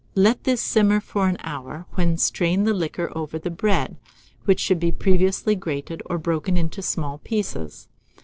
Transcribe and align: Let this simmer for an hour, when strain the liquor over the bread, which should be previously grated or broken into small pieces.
Let 0.15 0.45
this 0.45 0.63
simmer 0.63 0.99
for 0.99 1.27
an 1.27 1.37
hour, 1.43 1.85
when 1.93 2.17
strain 2.17 2.63
the 2.63 2.73
liquor 2.73 3.11
over 3.15 3.37
the 3.37 3.51
bread, 3.51 3.97
which 4.45 4.59
should 4.59 4.79
be 4.79 4.91
previously 4.91 5.55
grated 5.55 6.01
or 6.07 6.17
broken 6.17 6.57
into 6.57 6.81
small 6.81 7.19
pieces. 7.19 7.87